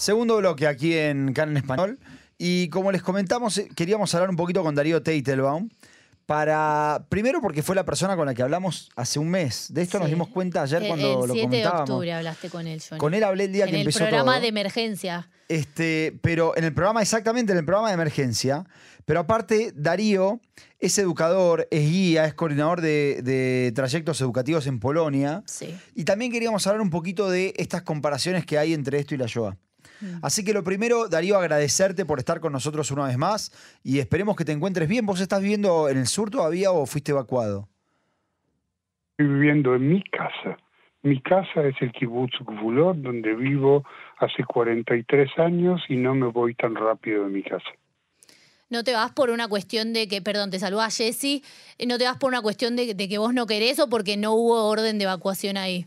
[0.00, 1.98] Segundo bloque aquí en Can en Español.
[2.38, 5.68] Y como les comentamos, eh, queríamos hablar un poquito con Darío Teitelbaum.
[6.24, 9.66] Para, primero porque fue la persona con la que hablamos hace un mes.
[9.74, 11.90] De esto nos dimos cuenta ayer El- cuando el lo 7 de comentábamos.
[11.90, 12.98] octubre hablaste con él, Johnny.
[12.98, 14.40] Con él hablé el día en que el empezó programa todo.
[14.42, 15.28] de emergencia.
[15.48, 18.64] Este, pero en el programa, exactamente, en el programa de emergencia.
[19.04, 20.40] Pero aparte, Darío
[20.78, 25.42] es educador, es guía, es coordinador de, de trayectos educativos en Polonia.
[25.46, 25.76] Sí.
[25.94, 29.26] Y también queríamos hablar un poquito de estas comparaciones que hay entre esto y la
[29.26, 29.56] Shoah.
[30.22, 34.36] Así que lo primero, Darío, agradecerte por estar con nosotros una vez más y esperemos
[34.36, 35.06] que te encuentres bien.
[35.06, 37.68] ¿Vos estás viviendo en el sur todavía o fuiste evacuado?
[39.12, 40.56] Estoy viviendo en mi casa.
[41.02, 43.84] Mi casa es el kibbutz Gvulot, donde vivo
[44.18, 47.70] hace 43 años y no me voy tan rápido de mi casa.
[48.68, 51.42] No te vas por una cuestión de que, perdón, te saluda Jessy,
[51.78, 54.16] eh, no te vas por una cuestión de, de que vos no querés o porque
[54.16, 55.86] no hubo orden de evacuación ahí.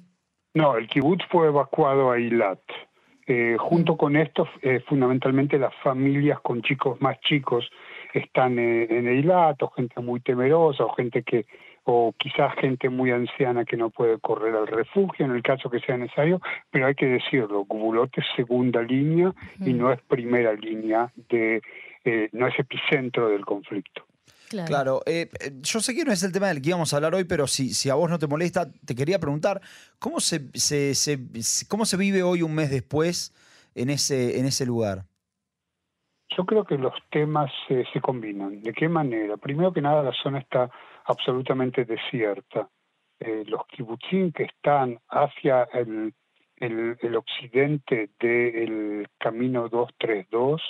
[0.54, 2.60] No, el kibbutz fue evacuado a Eilat.
[3.26, 7.70] Eh, junto con esto, eh, fundamentalmente las familias con chicos más chicos
[8.14, 11.46] están eh, en Eilat, o gente muy temerosa, o gente que,
[11.86, 15.80] o quizás gente muy anciana que no puede correr al refugio en el caso que
[15.80, 21.12] sea necesario, pero hay que decirlo, Gvulot es segunda línea y no es primera línea
[21.30, 21.62] de,
[22.06, 24.06] eh, no es epicentro del conflicto.
[24.54, 24.68] Claro.
[24.68, 27.16] Claro, eh, eh, yo sé que no es el tema del que íbamos a hablar
[27.16, 29.62] hoy, pero si, si a vos no te molesta, te quería preguntar,
[30.00, 31.20] ¿cómo se, se- se-
[31.68, 33.34] cómo se vive hoy un mes después
[33.76, 35.06] en ese, en ese lugar?
[36.38, 38.62] Yo creo que los temas eh, se combinan.
[38.62, 39.38] ¿De qué manera?
[39.38, 40.70] Primero que nada, la zona está
[41.06, 42.70] absolutamente desierta.
[43.20, 46.14] Eh, los kibutzim que están hacia el,
[46.58, 50.62] el, el occidente del camino 232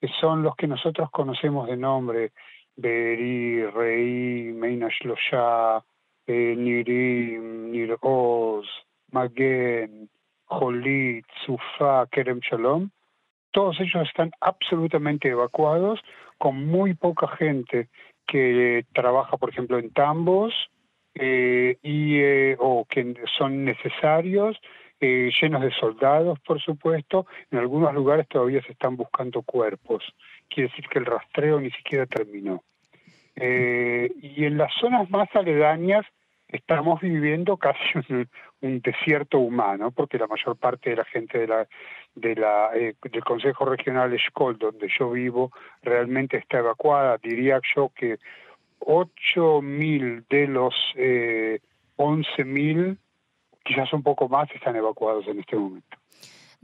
[0.00, 2.32] que son los que nosotros conocemos de nombre
[2.76, 5.82] Rei, Meina Shlosha,
[6.26, 8.66] eh, Nirim, Nir Oz,
[9.12, 10.08] Magen,
[10.46, 12.90] Jolit, Sufa, Kerem Shalom,
[13.52, 16.00] todos ellos están absolutamente evacuados,
[16.38, 17.88] con muy poca gente
[18.26, 20.54] que trabaja, por ejemplo, en tambos
[21.14, 24.58] eh, y, eh, o que son necesarios,
[25.00, 27.26] eh, llenos de soldados, por supuesto.
[27.50, 30.02] En algunos lugares todavía se están buscando cuerpos.
[30.52, 32.62] Quiere decir que el rastreo ni siquiera terminó.
[33.36, 36.04] Eh, y en las zonas más aledañas
[36.48, 37.78] estamos viviendo casi
[38.60, 41.66] un, desierto humano, porque la mayor parte de la gente de la,
[42.14, 45.50] de la, eh, del Consejo Regional Escol, donde yo vivo,
[45.82, 47.18] realmente está evacuada.
[47.22, 48.18] Diría yo que
[48.80, 51.60] 8.000 de los eh,
[51.96, 52.98] 11.000,
[53.64, 55.96] quizás un poco más, están evacuados en este momento.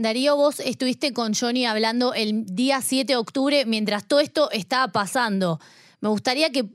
[0.01, 4.93] Darío, vos estuviste con Johnny hablando el día 7 de octubre mientras todo esto estaba
[4.93, 5.59] pasando.
[6.01, 6.67] Me gustaría que,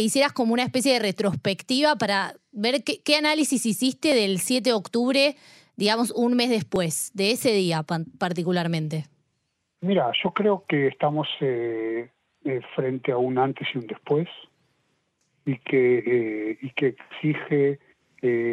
[0.00, 5.34] hicieras como una especie de retrospectiva para ver qué, análisis hiciste del 7 de octubre,
[5.76, 7.84] digamos, un mes después, de ese día
[8.16, 9.06] particularmente.
[9.80, 12.08] Mira, yo creo que estamos eh,
[12.44, 14.28] eh, frente a un antes y un después
[15.44, 17.80] y que, eh, exige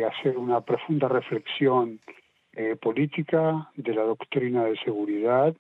[0.07, 1.99] hacer una profunda reflexión
[2.55, 5.55] eh, política de la doctrina de seguridad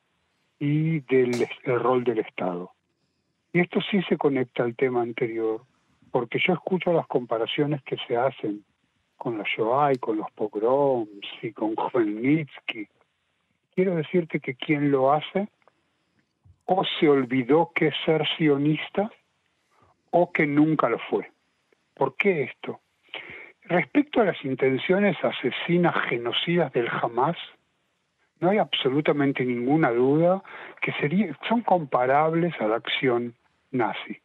[0.59, 2.71] y del rol del Estado.
[3.51, 5.61] Y esto sí se conecta al tema anterior,
[6.11, 8.63] porque yo escucho las comparaciones que se hacen
[9.17, 12.87] con la Shoah y con los pogroms y con Khmelnytsky.
[13.73, 15.49] Quiero decirte que quien lo hace
[16.65, 19.11] o se olvidó que es ser sionista
[20.11, 21.31] o que nunca lo fue.
[21.93, 22.79] ¿Por qué esto?
[23.67, 27.37] Respecto a las intenciones asesinas, genocidas del Hamas,
[28.39, 30.43] no hay absolutamente ninguna duda
[30.81, 33.33] que sería, son comparables a la acción
[33.71, 34.19] nazi.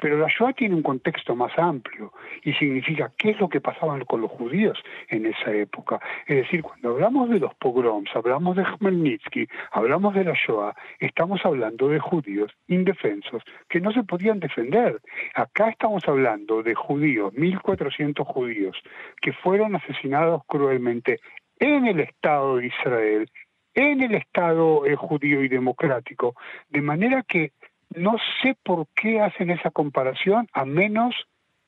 [0.00, 3.98] Pero la Shoah tiene un contexto más amplio y significa qué es lo que pasaba
[4.04, 4.78] con los judíos
[5.08, 6.00] en esa época.
[6.26, 11.40] Es decir, cuando hablamos de los pogroms, hablamos de Khmelnytsky, hablamos de la Shoah, estamos
[11.44, 15.00] hablando de judíos indefensos que no se podían defender.
[15.34, 18.76] Acá estamos hablando de judíos, 1.400 judíos,
[19.20, 21.20] que fueron asesinados cruelmente
[21.58, 23.30] en el Estado de Israel,
[23.74, 26.34] en el Estado eh, judío y democrático,
[26.68, 27.52] de manera que
[27.94, 31.14] no sé por qué hacen esa comparación, a menos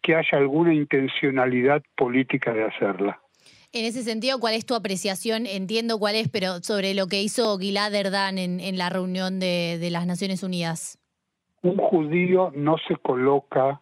[0.02, 3.20] que haya alguna intencionalidad política de hacerla.
[3.72, 5.46] En ese sentido, ¿cuál es tu apreciación?
[5.46, 9.78] Entiendo cuál es, pero sobre lo que hizo Gilad Erdan en, en la reunión de,
[9.78, 10.98] de las Naciones Unidas.
[11.62, 13.80] Un judío no se coloca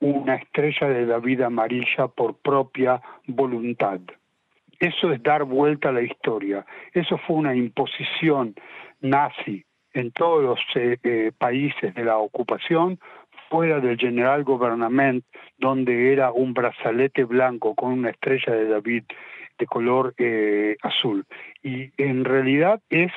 [0.00, 4.00] una estrella de David amarilla por propia voluntad.
[4.78, 6.64] Eso es dar vuelta a la historia.
[6.92, 8.54] Eso fue una imposición
[9.00, 9.66] nazi
[9.96, 12.98] en todos los eh, eh, países de la ocupación,
[13.48, 15.24] fuera del General Gouvernement,
[15.58, 19.04] donde era un brazalete blanco con una estrella de David
[19.58, 21.24] de color eh, azul.
[21.62, 23.12] Y en realidad es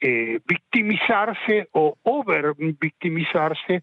[0.00, 3.82] eh, victimizarse o over victimizarse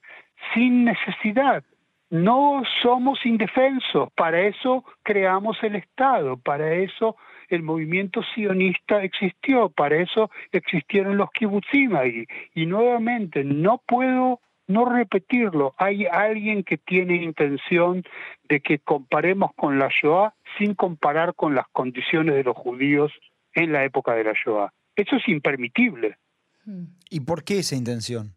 [0.53, 1.63] sin necesidad.
[2.09, 10.01] No somos indefensos, para eso creamos el Estado, para eso el movimiento sionista existió, para
[10.01, 12.25] eso existieron los kibbutzim ahí.
[12.53, 15.73] Y nuevamente, no puedo no repetirlo.
[15.77, 18.03] Hay alguien que tiene intención
[18.49, 23.11] de que comparemos con la Shoah sin comparar con las condiciones de los judíos
[23.53, 24.71] en la época de la Shoah.
[24.95, 26.17] Eso es impermitible.
[26.65, 26.85] Hmm.
[27.09, 28.35] ¿Y por qué esa intención?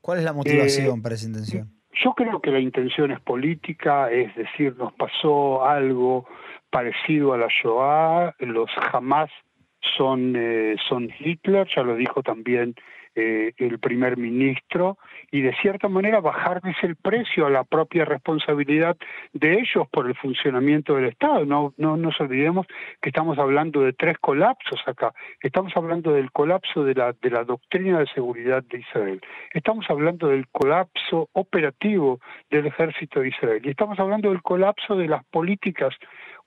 [0.00, 1.70] ¿Cuál es la motivación eh, para esa intención?
[2.02, 6.26] Yo creo que la intención es política, es decir, nos pasó algo
[6.74, 9.30] parecido a la Shoah, los Hamas
[9.96, 12.74] son, eh, son Hitler, ya lo dijo también
[13.14, 14.98] eh, el primer ministro
[15.30, 18.96] y de cierta manera bajarles el precio a la propia responsabilidad
[19.32, 21.44] de ellos por el funcionamiento del Estado.
[21.44, 22.66] No, no nos olvidemos
[23.00, 25.12] que estamos hablando de tres colapsos acá.
[25.40, 29.20] Estamos hablando del colapso de la, de la doctrina de seguridad de Israel.
[29.52, 32.20] Estamos hablando del colapso operativo
[32.50, 33.62] del ejército de Israel.
[33.64, 35.94] Y estamos hablando del colapso de las políticas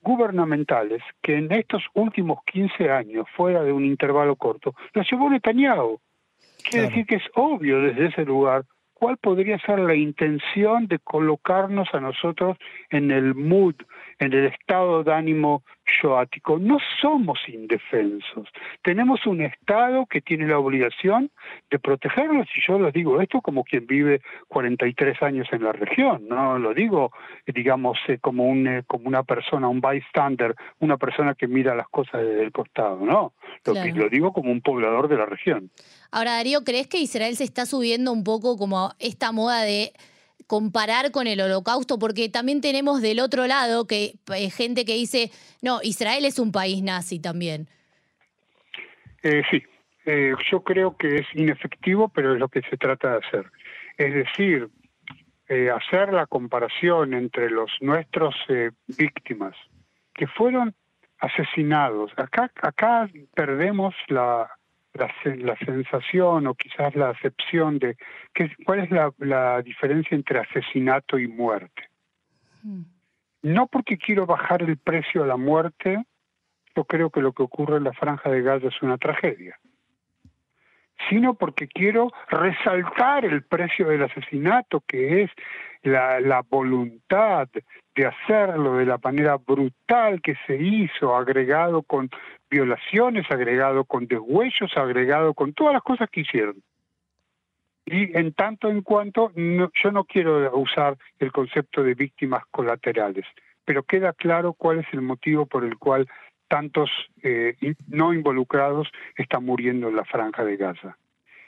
[0.00, 6.00] gubernamentales que en estos últimos 15 años, fuera de un intervalo corto, las llevó Netanyahu.
[6.62, 8.64] Quiere decir que es obvio desde ese lugar
[8.98, 12.58] cuál podría ser la intención de colocarnos a nosotros
[12.90, 13.76] en el mood,
[14.18, 15.62] en el estado de ánimo
[16.02, 16.58] yoático.
[16.58, 18.48] No somos indefensos.
[18.82, 21.30] Tenemos un Estado que tiene la obligación
[21.70, 26.26] de protegernos, y yo les digo esto como quien vive 43 años en la región,
[26.28, 27.12] no lo digo,
[27.46, 31.88] digamos, eh, como, un, eh, como una persona, un bystander, una persona que mira las
[31.88, 33.32] cosas desde el costado, no.
[33.64, 35.70] Lo, lo digo como un poblador de la región.
[36.10, 39.92] Ahora, Darío, ¿crees que Israel se está subiendo un poco como esta moda de
[40.48, 45.30] comparar con el holocausto, porque también tenemos del otro lado que eh, gente que dice,
[45.62, 47.68] no, Israel es un país nazi también.
[49.22, 49.62] Eh, sí,
[50.06, 53.52] eh, yo creo que es inefectivo, pero es lo que se trata de hacer.
[53.98, 54.68] Es decir,
[55.74, 58.34] hacer la comparación entre los nuestros
[58.86, 59.54] víctimas
[60.14, 60.74] que fueron
[61.20, 62.12] asesinados.
[62.16, 64.57] Acá, acá perdemos la,
[64.98, 67.96] la, sensación o quizás la acepción de
[68.34, 71.88] que, cuál es la, diferencia entre asesinato y muerte.
[72.62, 72.82] Hmm.
[73.42, 76.04] No porque quiero bajar el precio a la muerte,
[76.74, 79.58] yo creo que lo que ocurre en la franja de Gaza es una tragedia,
[81.08, 85.30] sino porque quiero resaltar el precio del asesinato, que es
[85.82, 87.48] la, la voluntad
[87.98, 92.08] de hacerlo de la manera brutal que se hizo, agregado con
[92.48, 96.62] violaciones, agregado con deshuellos, agregado con todas las cosas que hicieron.
[97.86, 103.24] Y en tanto en cuanto, yo no quiero usar el concepto de víctimas colaterales,
[103.64, 106.06] pero queda claro cuál es el motivo por el cual
[106.46, 106.90] tantos
[107.24, 107.56] eh,
[107.88, 108.86] no involucrados
[109.16, 110.96] están muriendo en la franja de Gaza.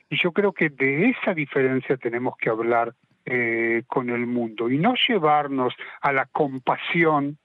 [0.09, 2.93] Y yo creo que de esa diferencia tenemos que hablar
[3.33, 7.39] eh, con el mundo y no llevarnos a la compasión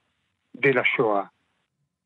[0.52, 1.32] de la Shoah.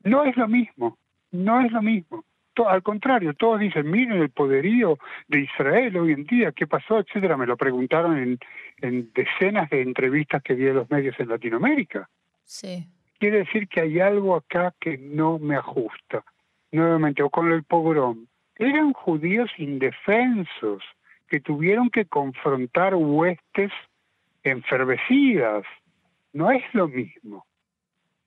[0.04, 0.98] No es lo mismo,
[1.32, 2.26] no es lo mismo.
[2.68, 5.00] Al contrario, todos dicen, miren el poderío
[5.30, 7.38] de Israel hoy en día, qué pasó, etcétera.
[7.38, 8.38] Me lo preguntaron en,
[8.82, 12.10] en decenas de entrevistas que di a los medios en Latinoamérica.
[12.44, 12.86] Sí.
[13.18, 16.26] Quiere decir que hay algo acá que no me ajusta.
[16.74, 18.26] Nuevamente, o con el pogrom.
[18.58, 20.84] Eran judíos indefensos,
[21.30, 23.72] que tuvieron que confrontar huestes
[24.44, 25.64] enfervecidas.
[26.34, 27.46] No es lo mismo.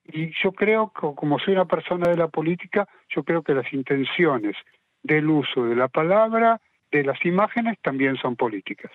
[0.04, 3.73] Y yo creo que, como soy una persona de la política, yo creo que las
[3.73, 4.56] intenciones
[5.02, 8.90] del uso de la palabra, de las imágenes, también son políticas.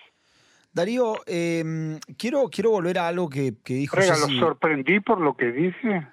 [0.72, 5.34] Darío, em, quiero, quiero volver a algo que, que dijo Oiga, ¿lo sorprendí por lo
[5.34, 6.06] que dice?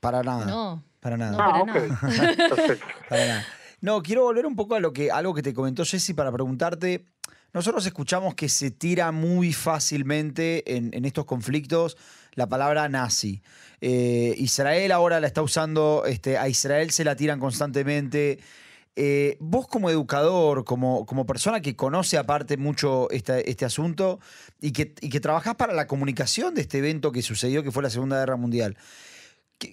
[0.00, 0.46] Para nada.
[0.46, 0.82] No.
[1.00, 1.36] Para nada.
[1.40, 1.64] ah,
[2.48, 2.86] Perfecto.
[3.08, 3.46] Para nada.
[3.80, 7.04] No, quiero volver un poco a lo que, algo que te comentó Jesse para preguntarte
[7.52, 11.96] nosotros escuchamos que se tira muy fácilmente en, estos conflictos
[12.34, 13.42] la palabra nazi.
[13.80, 18.38] Eh, Israel ahora la está usando, este, a Israel se la tiran constantemente.
[18.96, 24.20] Eh, vos como educador, como, persona que conoce aparte mucho este, este asunto
[24.60, 27.82] y que, y que trabajás para la comunicación de este evento que sucedió, que fue
[27.82, 28.76] la Segunda Guerra Mundial,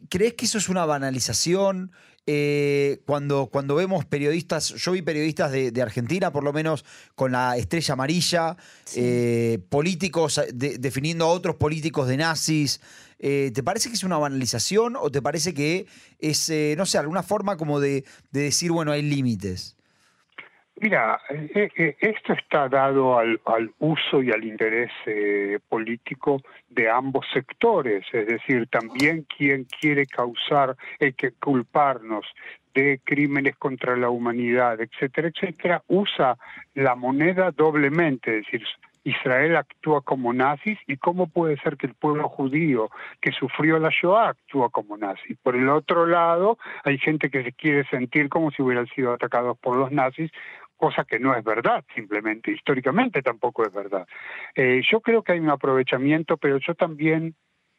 [0.10, 1.92] ¿crees que eso es una banalización?
[2.32, 7.58] Eh, cuando, cuando vemos periodistas, yo vi periodistas de, Argentina, por lo menos con la
[7.58, 8.56] estrella amarilla,
[8.96, 12.82] eh, políticos eh, definiendo a otros políticos de nazis.
[13.18, 15.88] ¿Te parece que es una banalización o te parece que
[16.20, 19.76] es, no sé, alguna forma como de, decir, bueno, hay límites?
[20.82, 23.40] Mira, eh, eh, esto está dado al,
[23.80, 30.78] uso y al interés eh, político de ambos sectores, es decir, también quien quiere causar,
[31.18, 32.26] que culparnos
[32.74, 36.38] de crímenes contra la humanidad, etcétera, etcétera, usa
[36.76, 38.64] la moneda doblemente, es decir,
[39.04, 42.90] Israel actúa como nazis y cómo puede ser que el pueblo judío
[43.22, 45.36] que sufrió la Shoah actúa como nazi.
[45.36, 49.58] Por el otro lado, hay gente que se quiere sentir como si hubieran sido atacados
[49.58, 50.32] por los nazis,
[50.80, 54.08] cosa que no es verdad, simplemente, históricamente tampoco es verdad.
[54.56, 57.36] Eh, yo creo que hay un aprovechamiento, pero yo también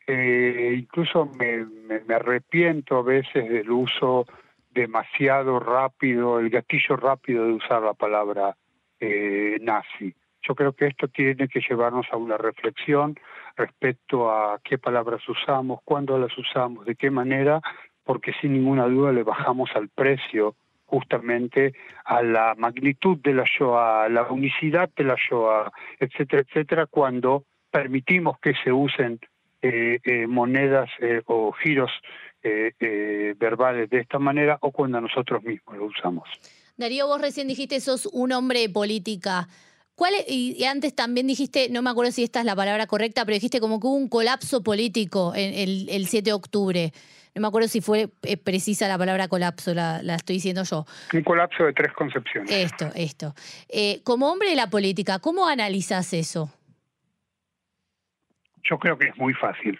[0.06, 4.26] eh, incluso me, me, arrepiento a veces del uso
[4.70, 8.54] demasiado rápido, el gatillo rápido de usar la palabra
[9.00, 10.14] eh, nazi.
[10.42, 13.18] Yo creo que esto tiene que llevarnos a una reflexión
[13.56, 17.60] respecto a qué palabras usamos, cuándo las usamos, de qué manera,
[18.04, 20.54] porque sin ninguna duda le bajamos al precio
[20.90, 21.72] justamente
[22.04, 25.70] a la magnitud de la Shoah, a la unicidad de la Shoah,
[26.00, 29.20] etcétera, etcétera, cuando permitimos que se usen
[29.62, 31.90] eh, eh, monedas eh, o giros
[32.42, 36.26] verbales de esta manera o cuando nosotros mismos lo usamos.
[36.78, 39.46] Darío, vos recién dijiste sos un hombre de política.
[39.94, 43.34] ¿Cuál y antes también dijiste, no me acuerdo si esta es la palabra correcta, pero
[43.34, 46.92] dijiste como que hubo un colapso político en el, el 7 de octubre.
[47.34, 50.84] No me acuerdo si fue eh, precisa la palabra colapso, la, estoy diciendo yo.
[51.12, 52.50] Un colapso de tres concepciones.
[52.50, 53.34] Esto, esto.
[53.68, 56.52] Eh, como hombre de la política, ¿cómo analizas eso?
[58.62, 59.78] Yo creo que es muy fácil.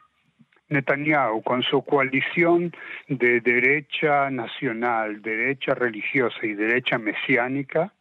[0.69, 2.73] Netanyahu, con su coalición
[3.09, 7.93] de derecha nacional, derecha religiosa y derecha mesiánica,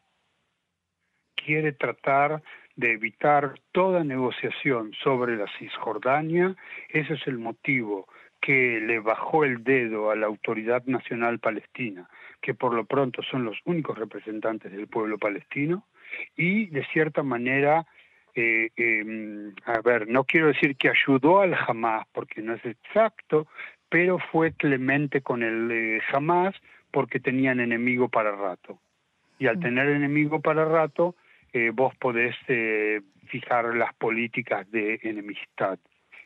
[1.35, 2.43] quiere tratar
[2.75, 6.55] de evitar toda negociación sobre la Cisjordania.
[6.89, 8.07] Ese es el motivo
[8.41, 12.09] que le bajó el dedo a la Autoridad Nacional Palestina,
[12.41, 15.85] que por lo pronto son los únicos representantes del pueblo palestino,
[16.35, 17.85] y de cierta manera,
[18.35, 23.47] eh, em, a ver, no quiero decir que ayudó al Hamas, porque no es exacto,
[23.89, 26.55] pero fue clemente con el eh, Hamas
[26.91, 28.79] porque tenían enemigo para rato.
[29.37, 29.61] Y al mm.
[29.61, 31.15] tener enemigo para rato,
[31.53, 35.79] eh, vos podés eh, fijar las políticas de enemistad.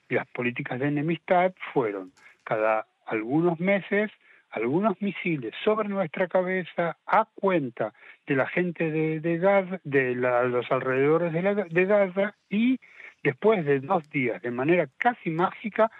[0.09, 2.11] Las políticas de enemistad fueron
[2.43, 4.11] cada algunos meses
[4.53, 7.91] algunos misiles sobre nuestra cabeza a cuenta
[8.27, 12.79] de la gente de, Gaza, de los alrededores de, de Gaza y
[13.23, 15.91] después de dos días, de manera casi mágica,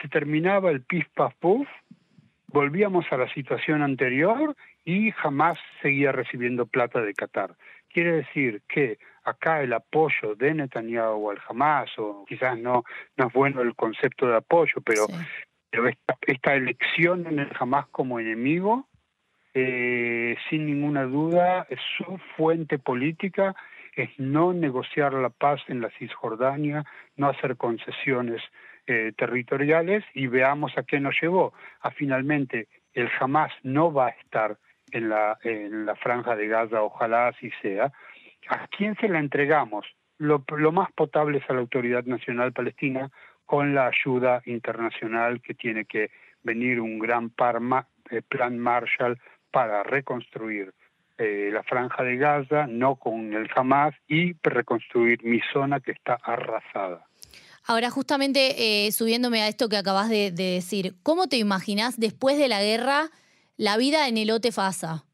[0.00, 1.68] se terminaba el pif paf puff,
[2.46, 7.56] volvíamos a la situación anterior y jamás seguía recibiendo plata de Qatar.
[7.88, 12.84] Quiere decir que acá el apoyo de Netanyahu al Hamas, o quizás no,
[13.16, 15.06] no es bueno el concepto de apoyo, pero,
[16.26, 18.88] esta, elección en el Hamas como enemigo,
[19.54, 21.66] eh, sin ninguna duda,
[21.96, 23.54] su fuente política
[23.94, 26.84] es no negociar la paz en la Cisjordania,
[27.16, 28.40] no hacer concesiones
[28.86, 31.52] eh, territoriales y veamos a qué nos llevó.
[31.80, 34.56] A finalmente el Hamas no va a estar
[34.92, 37.92] en la, en la franja de Gaza, ojalá así sea,
[38.48, 39.86] ¿a quién se la entregamos?
[40.18, 40.42] Lo,
[40.72, 43.10] más potable es a la Autoridad Nacional Palestina
[43.46, 46.10] con la ayuda internacional que tiene que
[46.42, 47.32] venir un gran
[48.10, 49.18] eh, plan Marshall
[49.50, 50.72] para reconstruir
[51.16, 56.18] eh, la franja de Gaza, no con el Hamas, y reconstruir mi zona que está
[56.22, 57.06] arrasada.
[57.64, 62.48] Ahora, justamente eh, subiéndome a esto que acabas de decir, ¿cómo te imaginas después de
[62.48, 63.10] la guerra?
[63.58, 65.04] La vida en el Fasa?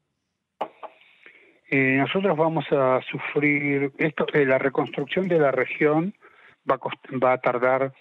[1.69, 6.13] Eh, nosotros vamos a sufrir esto, eh, la reconstrucción de la región
[6.69, 7.91] va a, va a tardar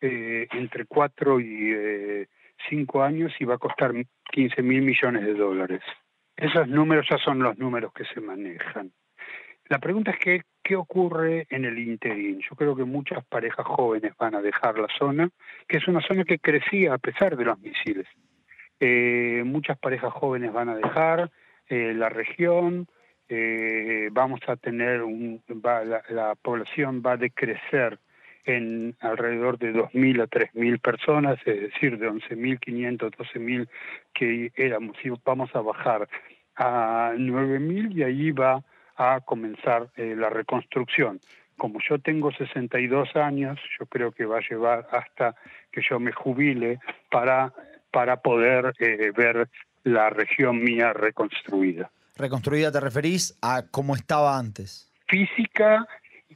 [0.00, 2.28] eh, entre cuatro y eh,
[2.68, 3.92] cinco años y va a costar
[4.32, 5.82] 15 mil millones de dólares.
[6.36, 8.92] Esos números ya son los números que se manejan.
[9.68, 12.40] La pregunta es que, qué ocurre en el interín.
[12.40, 15.28] Yo creo que muchas parejas jóvenes van a dejar la zona,
[15.68, 18.06] que es una zona que crecía a pesar de los misiles.
[18.84, 21.30] Eh, muchas parejas jóvenes van a dejar
[21.68, 22.88] eh, la región,
[23.28, 25.40] eh, vamos a tener un,
[26.08, 28.00] la, población va a decrecer
[28.44, 33.68] en alrededor de 2.000 a 3.000 personas, es decir, de 11.500, 12.000
[34.12, 36.08] que éramos, y vamos a bajar
[36.56, 38.64] a 9.000 y ahí va
[38.96, 41.20] a comenzar la reconstrucción.
[41.56, 45.36] Como yo tengo 62 años, yo creo que va a llevar hasta
[45.70, 46.80] que yo me jubile
[47.12, 47.52] para
[47.92, 49.48] para poder eh, ver
[49.84, 51.90] la región mía reconstruida.
[52.16, 54.90] ¿Reconstruida te referís a cómo estaba antes?
[55.08, 55.86] Física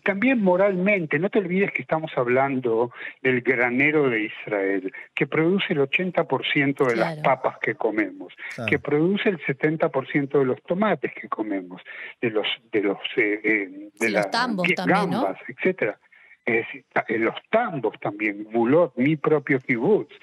[0.05, 5.81] también moralmente, no te olvides que estamos hablando del granero de Israel, que produce el
[5.81, 7.23] 80% de las Claro.
[7.23, 8.71] papas que comemos, Claro.
[8.71, 11.83] que produce el 70% de los tomates que comemos,
[12.21, 15.23] de los de los eh, eh, de Sí, los las tambos también, ¿no?
[15.25, 15.99] gambas, etcétera.
[16.45, 16.67] Es
[17.09, 20.15] eh, los tambos también, Bulot, mi propio kibutz,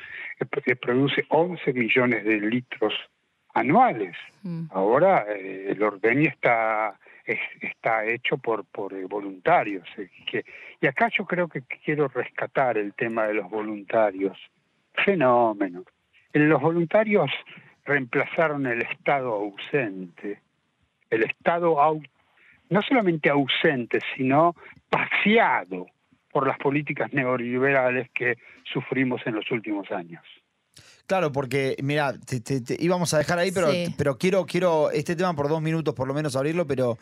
[0.65, 2.93] eh, produce 11 millones de litros
[3.53, 4.15] anuales.
[4.43, 4.65] Mm.
[4.71, 10.43] Ahora eh, el ordeño está es- está hecho por por eh, voluntarios eh, que,
[10.81, 14.37] y acá yo creo que quiero rescatar el tema de los voluntarios
[15.05, 15.83] fenómeno
[16.33, 17.29] los voluntarios
[17.85, 20.41] reemplazaron el estado ausente
[21.09, 22.05] el estado au-
[22.69, 24.55] no solamente ausente sino
[24.89, 25.85] paseado
[26.33, 28.35] por las políticas neoliberales que
[28.73, 30.23] sufrimos en los últimos años
[31.05, 33.93] Claro, porque, mira, te, te- te- íbamos a dejar ahí, pero, Sí.
[33.97, 36.97] pero quiero, quiero este tema por dos minutos por lo menos abrirlo, pero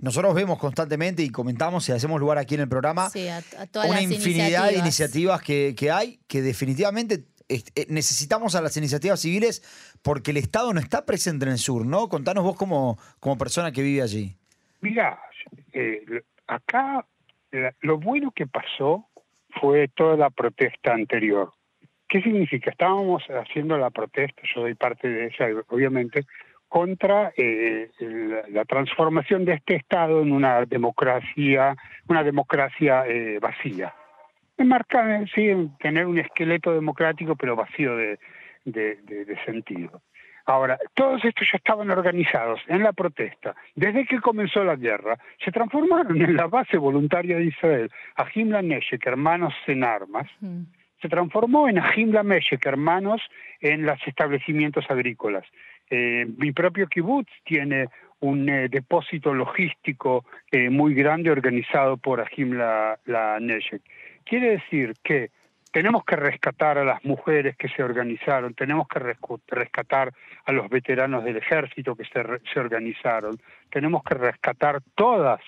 [0.00, 3.66] nosotros vemos constantemente y comentamos y hacemos lugar aquí en el programa Sí, a, a
[3.66, 5.42] todas una las infinidad de iniciativas.
[5.42, 9.62] que, que hay que definitivamente eh, necesitamos a las iniciativas civiles
[10.00, 12.08] porque el Estado no está presente en el sur, ¿no?
[12.08, 14.34] Contanos vos como, como persona que vive allí.
[14.80, 15.20] Mira,
[15.74, 17.04] eh, acá
[17.80, 19.08] lo bueno que pasó
[19.60, 21.52] fue toda la protesta anterior.
[22.08, 22.70] ¿Qué significa?
[22.70, 26.24] Estábamos haciendo la protesta, yo doy parte de ella, obviamente,
[26.68, 27.90] contra eh,
[28.50, 31.76] la, transformación de este Estado en una democracia,
[32.08, 33.94] una democracia eh, vacía.
[34.56, 38.18] Enmarca, sí, en tener un esqueleto democrático, pero vacío de
[39.44, 40.02] sentido.
[40.46, 43.54] Ahora, todos estos ya estaban organizados en la protesta.
[43.74, 47.90] Desde que comenzó la guerra, se transformaron en la base voluntaria de Israel.
[48.16, 50.62] Ahim Neshek, hermanos en armas, Mm.
[51.00, 53.20] se transformó en Ahim Meshek, hermanos
[53.60, 55.44] en los establecimientos agrícolas.
[55.90, 57.88] Eh, mi propio kibutz tiene
[58.20, 63.82] un eh, depósito logístico eh, muy grande organizado por Ahim la, la Neshek.
[64.24, 65.30] Quiere decir que
[65.72, 69.16] tenemos que rescatar a las mujeres que se organizaron, tenemos que
[69.48, 70.12] rescatar
[70.44, 73.38] a los veteranos del ejército que se, se organizaron,
[73.70, 75.40] tenemos que rescatar todas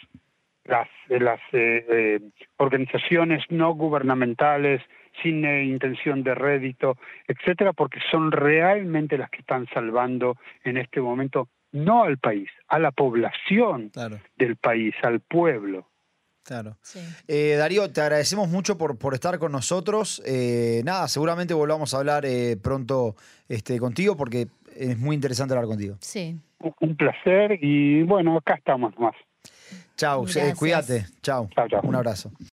[0.64, 2.20] las, las eh, eh,
[2.56, 4.82] organizaciones no gubernamentales
[5.22, 6.96] sin eh, intención de rédito,
[7.28, 12.78] etcétera, porque son realmente las que están salvando en este momento no al país, a
[12.78, 15.88] la población Claro, del país, al pueblo.
[16.44, 16.76] Claro.
[16.82, 17.00] Sí.
[17.26, 20.22] Eh, Darío, te agradecemos mucho por, por estar con nosotros.
[20.24, 23.16] Eh, nada, seguramente volvamos a hablar eh, pronto
[23.48, 25.96] este, contigo porque es muy interesante hablar contigo.
[26.00, 26.38] Sí.
[26.80, 29.14] Un- placer y bueno, acá estamos más.
[29.96, 31.06] Chau, eh, cuídate.
[31.22, 31.48] Chau.
[31.54, 31.80] Chau, chau.
[31.82, 32.30] Un abrazo.